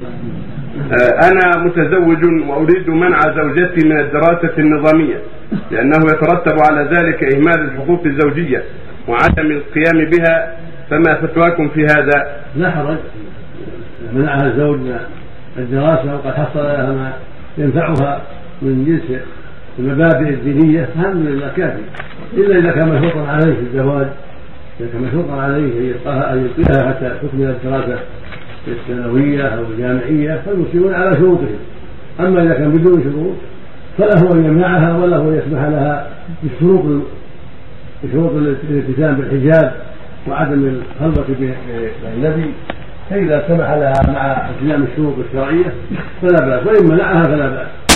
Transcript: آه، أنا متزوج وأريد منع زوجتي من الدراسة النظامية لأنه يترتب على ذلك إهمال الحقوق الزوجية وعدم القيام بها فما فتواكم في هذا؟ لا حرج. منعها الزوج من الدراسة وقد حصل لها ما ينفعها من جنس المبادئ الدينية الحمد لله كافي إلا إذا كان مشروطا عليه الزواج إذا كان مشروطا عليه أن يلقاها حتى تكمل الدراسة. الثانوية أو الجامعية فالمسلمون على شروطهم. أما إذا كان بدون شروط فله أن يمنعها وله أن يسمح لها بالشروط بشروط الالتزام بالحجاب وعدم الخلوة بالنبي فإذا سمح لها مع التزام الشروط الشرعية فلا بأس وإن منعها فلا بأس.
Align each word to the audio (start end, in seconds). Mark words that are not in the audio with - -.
آه، 0.00 1.28
أنا 1.30 1.64
متزوج 1.64 2.24
وأريد 2.48 2.90
منع 2.90 3.18
زوجتي 3.36 3.88
من 3.88 4.00
الدراسة 4.00 4.58
النظامية 4.58 5.20
لأنه 5.70 5.96
يترتب 6.06 6.56
على 6.70 6.84
ذلك 6.84 7.34
إهمال 7.34 7.60
الحقوق 7.60 8.02
الزوجية 8.06 8.62
وعدم 9.08 9.50
القيام 9.50 10.10
بها 10.10 10.56
فما 10.90 11.14
فتواكم 11.14 11.68
في 11.68 11.84
هذا؟ 11.84 12.36
لا 12.56 12.70
حرج. 12.70 12.96
منعها 14.12 14.46
الزوج 14.46 14.78
من 14.78 14.98
الدراسة 15.58 16.14
وقد 16.14 16.34
حصل 16.34 16.58
لها 16.64 16.92
ما 16.92 17.12
ينفعها 17.58 18.22
من 18.62 18.84
جنس 18.84 19.20
المبادئ 19.78 20.28
الدينية 20.28 20.88
الحمد 20.96 21.26
لله 21.26 21.52
كافي 21.56 21.82
إلا 22.32 22.58
إذا 22.58 22.70
كان 22.70 22.88
مشروطا 22.88 23.28
عليه 23.28 23.58
الزواج 23.60 24.06
إذا 24.80 24.88
كان 24.92 25.02
مشروطا 25.02 25.42
عليه 25.42 25.80
أن 25.80 25.84
يلقاها 25.84 26.88
حتى 26.88 27.12
تكمل 27.22 27.50
الدراسة. 27.50 27.98
الثانوية 28.68 29.42
أو 29.42 29.62
الجامعية 29.70 30.42
فالمسلمون 30.46 30.94
على 30.94 31.16
شروطهم. 31.16 31.58
أما 32.20 32.42
إذا 32.42 32.54
كان 32.54 32.70
بدون 32.70 33.02
شروط 33.02 33.34
فله 33.98 34.32
أن 34.32 34.44
يمنعها 34.44 34.98
وله 34.98 35.20
أن 35.20 35.42
يسمح 35.46 35.62
لها 35.62 36.10
بالشروط 36.42 37.02
بشروط 38.04 38.32
الالتزام 38.32 39.14
بالحجاب 39.14 39.72
وعدم 40.28 40.80
الخلوة 41.00 41.26
بالنبي 42.02 42.50
فإذا 43.10 43.44
سمح 43.48 43.70
لها 43.70 43.92
مع 44.08 44.48
التزام 44.50 44.82
الشروط 44.92 45.14
الشرعية 45.28 45.72
فلا 46.22 46.46
بأس 46.46 46.66
وإن 46.66 46.94
منعها 46.94 47.22
فلا 47.22 47.48
بأس. 47.48 47.83